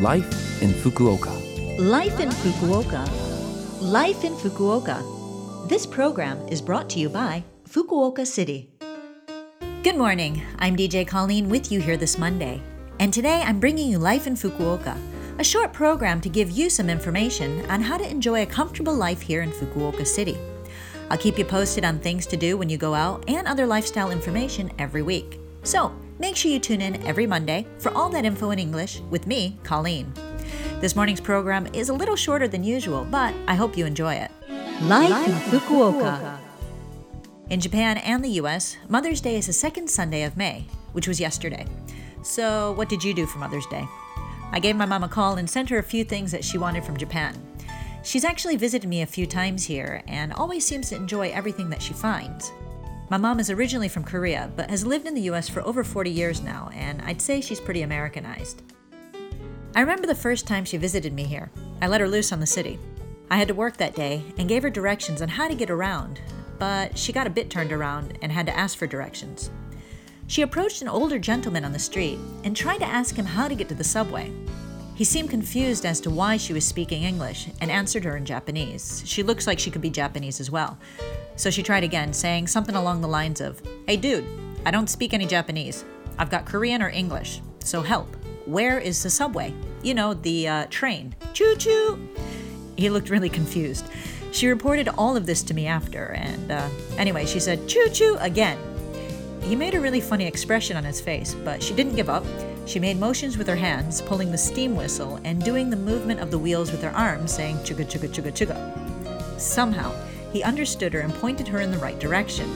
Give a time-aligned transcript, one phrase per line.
[0.00, 1.30] Life in Fukuoka.
[1.78, 3.08] Life in Fukuoka.
[3.80, 5.68] Life in Fukuoka.
[5.68, 8.68] This program is brought to you by Fukuoka City.
[9.84, 10.42] Good morning.
[10.58, 12.60] I'm DJ Colleen with you here this Monday.
[12.98, 14.98] And today I'm bringing you Life in Fukuoka,
[15.38, 19.20] a short program to give you some information on how to enjoy a comfortable life
[19.20, 20.36] here in Fukuoka City.
[21.08, 24.10] I'll keep you posted on things to do when you go out and other lifestyle
[24.10, 25.38] information every week.
[25.62, 29.26] So, make sure you tune in every Monday for all that info in English with
[29.26, 30.12] me, Colleen.
[30.80, 34.30] This morning's program is a little shorter than usual, but I hope you enjoy it.
[34.82, 36.38] Life, in Fukuoka.
[37.50, 41.20] In Japan and the US, Mother's Day is the second Sunday of May, which was
[41.20, 41.66] yesterday.
[42.22, 43.86] So, what did you do for Mother's Day?
[44.50, 46.84] I gave my mom a call and sent her a few things that she wanted
[46.84, 47.34] from Japan.
[48.02, 51.82] She's actually visited me a few times here and always seems to enjoy everything that
[51.82, 52.52] she finds.
[53.10, 56.10] My mom is originally from Korea, but has lived in the US for over 40
[56.10, 58.62] years now, and I'd say she's pretty Americanized.
[59.76, 61.50] I remember the first time she visited me here.
[61.82, 62.78] I let her loose on the city.
[63.30, 66.20] I had to work that day and gave her directions on how to get around,
[66.58, 69.50] but she got a bit turned around and had to ask for directions.
[70.26, 73.54] She approached an older gentleman on the street and tried to ask him how to
[73.54, 74.32] get to the subway.
[74.94, 79.02] He seemed confused as to why she was speaking English and answered her in Japanese.
[79.04, 80.78] She looks like she could be Japanese as well.
[81.34, 84.24] So she tried again, saying something along the lines of Hey dude,
[84.64, 85.84] I don't speak any Japanese.
[86.16, 88.16] I've got Korean or English, so help.
[88.46, 89.52] Where is the subway?
[89.82, 91.16] You know, the uh, train.
[91.32, 92.08] Choo choo!
[92.76, 93.86] He looked really confused.
[94.30, 98.16] She reported all of this to me after, and uh, anyway, she said, choo choo
[98.20, 98.58] again.
[99.42, 102.24] He made a really funny expression on his face, but she didn't give up.
[102.66, 106.30] She made motions with her hands, pulling the steam whistle and doing the movement of
[106.30, 109.40] the wheels with her arms, saying chuga chuga chuga chuga.
[109.40, 109.92] Somehow,
[110.32, 112.50] he understood her and pointed her in the right direction.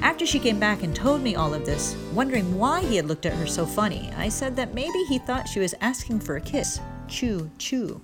[0.00, 3.26] After she came back and told me all of this, wondering why he had looked
[3.26, 6.40] at her so funny, I said that maybe he thought she was asking for a
[6.40, 6.80] kiss.
[7.08, 8.00] Choo choo.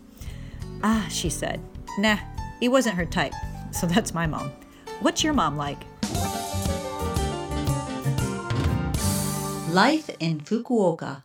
[0.83, 1.61] Ah, she said.
[1.99, 2.19] Nah,
[2.59, 3.35] he wasn't her type.
[3.73, 4.51] So that's my mom.
[5.01, 5.79] What's your mom like?
[9.73, 11.23] Life in Fukuoka.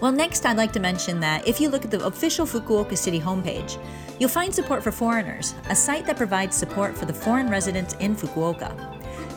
[0.00, 3.18] Well, next I'd like to mention that if you look at the official Fukuoka City
[3.18, 3.82] homepage,
[4.20, 8.14] you'll find Support for Foreigners, a site that provides support for the foreign residents in
[8.14, 8.72] Fukuoka.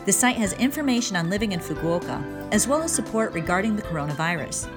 [0.06, 4.70] The site has information on living in Fukuoka, as well as support regarding the coronavirus.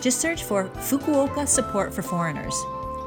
[0.00, 2.54] Just search for Fukuoka Support for Foreigners.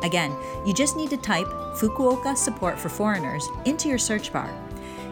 [0.03, 0.35] Again,
[0.65, 1.47] you just need to type
[1.77, 4.53] Fukuoka Support for Foreigners into your search bar.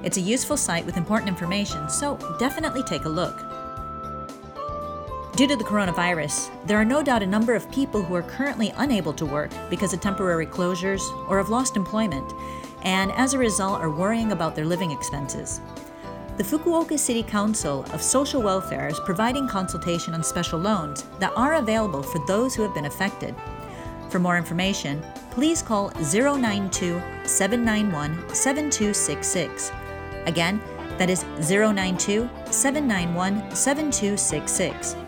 [0.03, 3.52] It's a useful site with important information, so definitely take a look.
[5.35, 8.71] Due to the coronavirus, there are no doubt a number of people who are currently
[8.77, 12.31] unable to work because of temporary closures or have lost employment,
[12.83, 15.59] and as a result are worrying about their living expenses.
[16.37, 21.55] The Fukuoka City Council of Social Welfare is providing consultation on special loans that are
[21.55, 23.33] available for those who have been affected.
[24.11, 29.71] For more information, please call 092 791 7266.
[30.27, 30.61] Again,
[30.99, 35.02] that is 092 791 7266.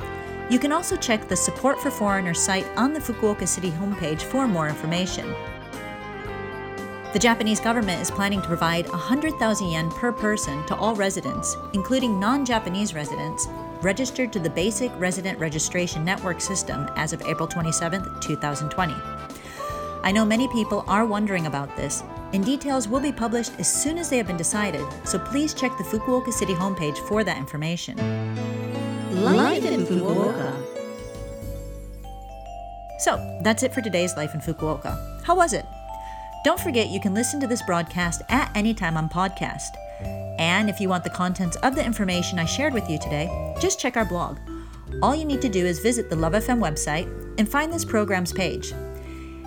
[0.47, 4.47] You can also check the Support for Foreigners site on the Fukuoka City homepage for
[4.47, 5.33] more information.
[7.13, 12.19] The Japanese government is planning to provide 100,000 yen per person to all residents, including
[12.19, 13.47] non Japanese residents,
[13.81, 18.93] registered to the Basic Resident Registration Network system as of April 27, 2020.
[20.03, 23.97] I know many people are wondering about this, and details will be published as soon
[23.97, 27.97] as they have been decided, so please check the Fukuoka City homepage for that information.
[29.15, 30.53] Life in Fukuoka.
[32.99, 35.23] So, that's it for today's Life in Fukuoka.
[35.23, 35.65] How was it?
[36.43, 39.69] Don't forget you can listen to this broadcast at any time on podcast.
[40.37, 43.79] And if you want the contents of the information I shared with you today, just
[43.79, 44.37] check our blog.
[45.01, 48.33] All you need to do is visit the Love FM website and find this program's
[48.33, 48.73] page.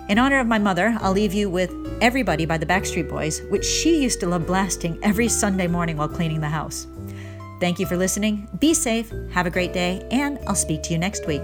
[0.09, 1.71] In honor of my mother, I'll leave you with
[2.01, 6.09] Everybody by the Backstreet Boys, which she used to love blasting every Sunday morning while
[6.09, 6.87] cleaning the house.
[7.59, 8.47] Thank you for listening.
[8.59, 11.43] Be safe, have a great day, and I'll speak to you next week.